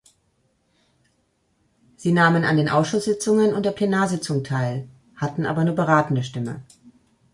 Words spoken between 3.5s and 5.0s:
und der Plenarsitzung teil,